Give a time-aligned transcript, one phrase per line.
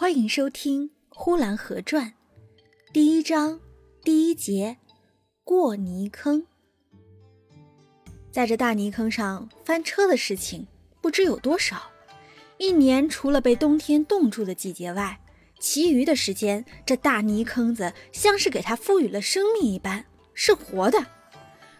[0.00, 2.06] 欢迎收听《呼兰河传》
[2.92, 3.58] 第一章
[4.04, 4.76] 第一节
[5.42, 6.46] 过泥坑。
[8.30, 10.68] 在这大泥坑上翻车的事情
[11.00, 11.90] 不知有多少。
[12.58, 15.18] 一年除了被冬天冻住的季节外，
[15.58, 21.04] 其余的时间，这大泥坑子像是给它赋予了生命一般，是活的。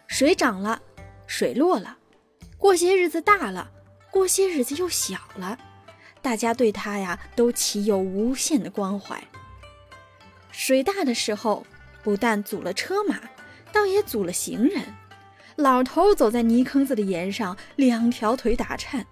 [0.09, 0.83] 水涨了，
[1.29, 1.97] 水落了，
[2.57, 3.71] 过些日子大了，
[4.11, 5.57] 过些日子又小了。
[6.21, 9.23] 大家对他呀都起有无限的关怀。
[10.51, 11.67] 水大的时候，
[12.03, 13.21] 不但阻了车马，
[13.73, 14.83] 倒也阻了行人。
[15.57, 19.03] 老头走在泥坑子的沿上，两条腿打颤；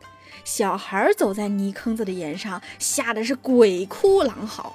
[0.44, 4.74] 小孩走在泥坑子的沿上，吓得是鬼哭狼嚎。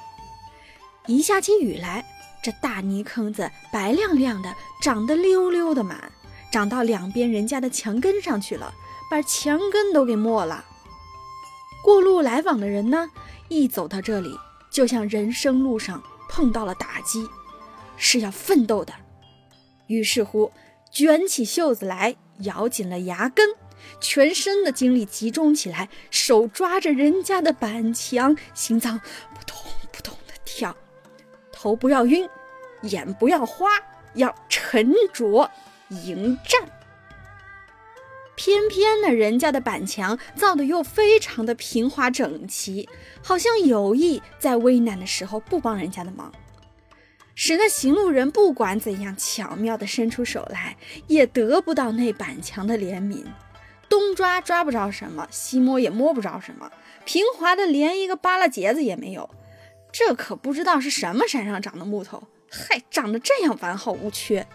[1.07, 2.05] 一下起雨来，
[2.43, 6.11] 这大泥坑子白亮亮的，长得溜溜的满，
[6.51, 8.73] 长到两边人家的墙根上去了，
[9.09, 10.65] 把墙根都给没了。
[11.83, 13.09] 过路来往的人呢，
[13.47, 14.37] 一走到这里，
[14.69, 17.27] 就像人生路上碰到了打击，
[17.97, 18.93] 是要奋斗的。
[19.87, 20.51] 于是乎，
[20.91, 23.49] 卷起袖子来，咬紧了牙根，
[23.99, 30.75] 全身的精力集中起来，手抓着人家的板墙，心脏扑通扑通的跳，
[31.51, 32.29] 头不要晕，
[32.83, 33.67] 眼不要花，
[34.13, 35.49] 要沉着
[35.89, 36.80] 迎战。
[38.43, 42.89] 偏偏呢，人家的板墙造的又非常的平滑整齐，
[43.21, 46.33] 好像有意在危难的时候不帮人家的忙，
[47.35, 50.75] 使那行路人不管怎样巧妙的伸出手来，
[51.05, 53.23] 也得不到那板墙的怜悯。
[53.87, 56.71] 东抓抓不着什么，西摸也摸不着什么，
[57.05, 59.29] 平滑的连一个扒拉结子也没有。
[59.91, 64.47] 这可不知道是什么山上长的木头，嗨，长得这样完好无缺。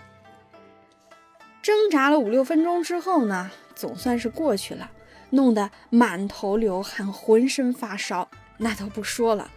[1.66, 3.50] 挣扎了五六分钟之后呢？
[3.74, 4.92] 总算是过去了，
[5.30, 9.50] 弄得满头流汗，浑身发烧，那都不说了。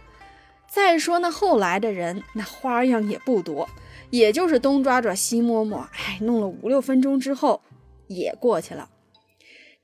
[0.68, 3.68] 再说那后来的人，那花样也不多，
[4.10, 7.62] 也就是东抓抓西摸摸，哎，弄了五六分钟之后
[8.08, 8.88] 也过去了。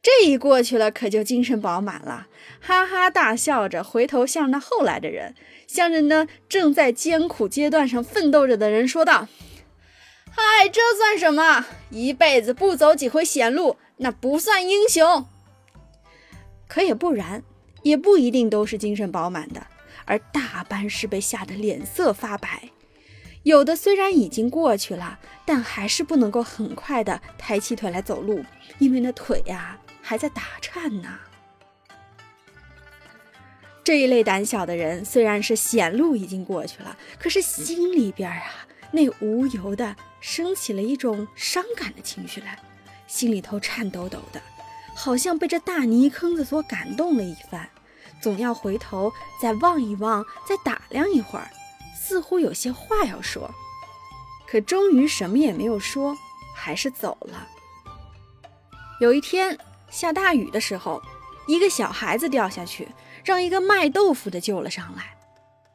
[0.02, 2.26] 这一过去了，可就精神饱满了，
[2.58, 5.36] 哈哈大笑着回头向那后来的人，
[5.68, 9.28] 向着那正在艰苦阶段上奋斗着的人说道
[10.36, 11.66] ：“嗨，这算什么？
[11.90, 15.26] 一辈子不走几回险路。”那不算英雄，
[16.68, 17.42] 可也不然，
[17.82, 19.66] 也不一定都是精神饱满的，
[20.04, 22.68] 而大半是被吓得脸色发白。
[23.44, 28.44] 有的虽然已经过去了，但还是不能够很快的抬起腿来走路，
[28.78, 31.08] 因为那腿呀还在打颤呢。
[33.82, 39.96] 这一类胆小的人，虽然是险路已经过去了，可是心里边啊，那无由的
[40.28, 42.58] 升起了一种伤感的情绪来。
[43.06, 44.42] 心里头颤抖抖的，
[44.92, 47.68] 好像被这大泥坑子所感动了一番，
[48.20, 51.48] 总要回头再望一望，再打量一会儿，
[51.96, 53.48] 似乎有些话要说，
[54.48, 56.16] 可终于什么也没有说，
[56.56, 57.46] 还是走了。
[59.00, 59.56] 有一天
[59.88, 61.00] 下大雨的时候，
[61.46, 62.88] 一个小孩子掉下去，
[63.24, 65.16] 让一个卖豆腐的救了上来。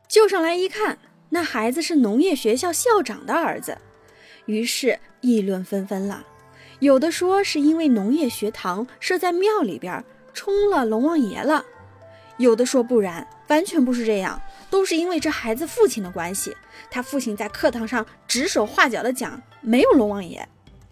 [0.10, 3.78] 救上来一看，那孩子是农业学校校长的儿子，
[4.46, 6.26] 于是议论纷纷了。
[6.80, 10.04] 有的说是因为农业学堂设在庙里边，
[10.34, 11.64] 冲了龙王爷了；
[12.38, 16.56] 有的说不然，完全不是这样，都是因为这孩子父亲的关系。
[16.90, 20.48] 他父亲在课堂上指手画脚的讲，没有龙王爷。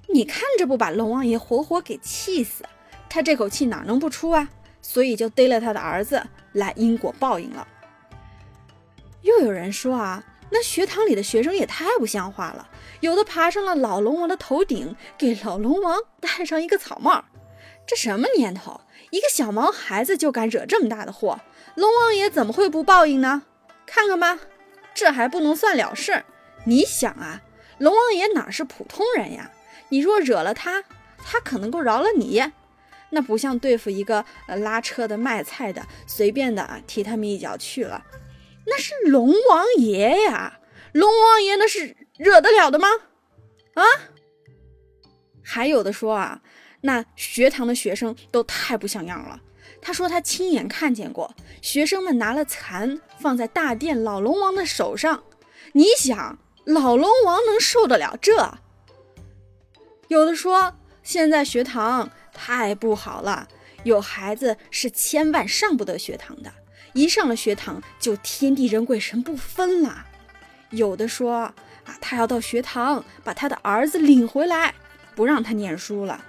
[0.08, 2.64] 你看这不把龙王爷活活给气死？
[3.10, 4.48] 他这口气哪能不出啊？
[4.82, 6.22] 所以就逮了他的儿子
[6.54, 7.68] 来因果报应了。
[9.24, 10.24] 又有人说啊。
[10.52, 12.70] 那学堂里的学生也太不像话了，
[13.02, 17.26] 有的爬上了老龙王的头顶，给老龙王戴上一个草帽。
[17.86, 21.40] 这什么年头，一个小毛孩子就敢惹这么大的祸，
[21.76, 23.44] 龙王爷怎么会不报应呢？
[23.86, 24.40] 看看吧，
[24.94, 26.24] 这还不能算了事。
[26.66, 27.42] 你想啊，
[27.78, 29.52] 龙王爷哪是普通人呀？
[29.90, 30.84] 你若惹了他，
[31.18, 32.44] 他可能够饶了你。
[33.12, 38.06] 那不像对付一个呃拉车的、卖菜的，随便的啊踢他们一脚去了。
[38.66, 40.60] 那是龙王爷呀，
[40.94, 42.88] 龙王爷那是惹得了的吗？
[43.74, 43.84] 啊？
[45.44, 46.42] 还有的说啊，
[46.82, 49.42] 那学堂的学生都太不像样了。
[49.82, 55.24] 他说他亲眼看见过学生们拿了蚕放在大殿老龙王的手上，
[55.74, 58.60] 你想老龙王能受得了这？
[60.10, 63.48] 有的说现在学堂太不好了，
[63.84, 66.52] 有孩子是千万上不得学堂的。
[66.94, 70.06] 一上了学堂，就天地人鬼神不分了。
[70.72, 71.54] 有的说啊，
[72.00, 74.74] 他要到学堂把他的儿子领回来，
[75.16, 76.24] 不让他念书了。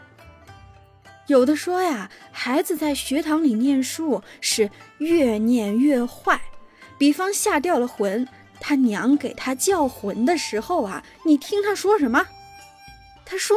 [1.27, 6.41] 有的说呀，孩子在学堂里念书是越念越坏，
[6.99, 8.27] 比方吓掉了魂，
[8.59, 12.27] 他娘给他叫魂的时候啊，你听他说什么？
[13.25, 13.57] 他说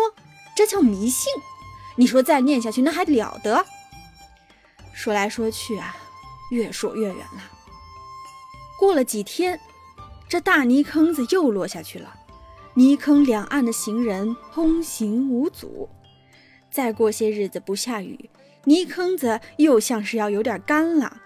[0.56, 1.31] 这叫迷信。
[1.95, 3.65] 你说再念下去那还了得？
[4.94, 5.95] 说来说去啊，
[6.51, 7.42] 越说越远了。
[8.80, 9.60] 过了几天，
[10.28, 12.13] 这大泥坑子又落下去了，
[12.74, 15.90] 泥坑两岸的行人通行无阻。
[16.69, 18.30] 再过些日子不下雨，
[18.66, 21.22] 泥坑子又像是要有点干了。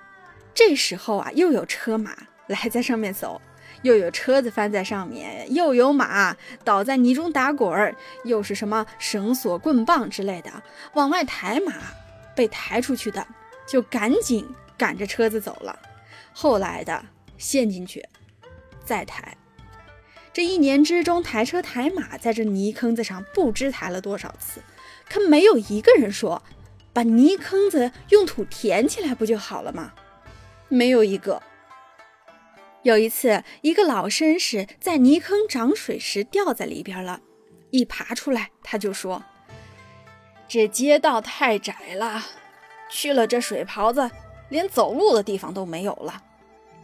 [0.54, 2.16] 这时候啊，又有车马
[2.48, 3.42] 来在上面走，
[3.84, 10.52] 又有车子翻在上面，又有马倒在泥中打滚儿，又是什么绳索、棍棒之类的
[10.94, 11.74] 往外抬马，
[12.36, 13.26] 被抬出去的
[13.66, 14.46] 就赶紧
[14.78, 15.78] 赶着车子走了，
[16.34, 17.06] 后来的
[17.38, 18.04] 陷进去
[18.86, 19.36] 再抬。
[20.32, 24.62] 这一年之中，抬车抬马在这泥坑子上不知抬了多少次。
[25.10, 26.44] 可没有一个人说，
[26.94, 29.94] 把泥坑子用土填起来不就好了吗？
[30.68, 31.42] 没有一个。
[32.84, 37.22] 有一次，一个老绅士在泥坑涨水时掉在里边了，
[37.72, 39.24] 一爬出来，他就说
[40.48, 42.24] ：“这街道太窄了，
[42.90, 44.10] 去了这水泡子，
[44.50, 46.24] 连走路的地方都没有了。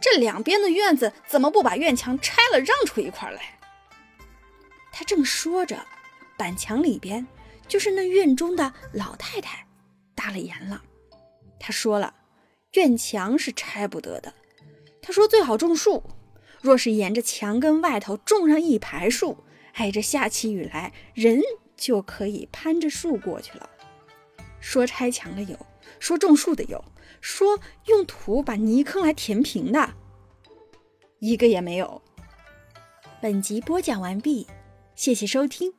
[0.00, 3.58] 这两边的院子怎么不把院墙拆了，让出一块来？”
[4.92, 5.84] 他正说着，
[6.36, 7.26] 板墙里边。
[7.66, 9.66] 就是那院中的老太太
[10.14, 10.82] 搭了言了，
[11.58, 12.12] 她说了，
[12.74, 14.34] 院墙是拆不得的。
[15.00, 16.02] 她说最好种树，
[16.60, 21.40] 若是沿着墙根外头种上一排树，哎，这下起雨来，人
[21.74, 23.70] 就可以攀着树过去了。
[24.64, 25.58] 说拆墙的有，
[26.00, 26.82] 说种树的有，
[27.20, 29.92] 说用土把泥坑来填平的，
[31.18, 32.00] 一个也没有。
[33.20, 34.46] 本集播讲完毕，
[34.96, 35.74] 谢谢收听。